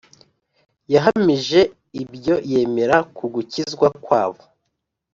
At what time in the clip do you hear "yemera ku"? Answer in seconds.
2.51-3.25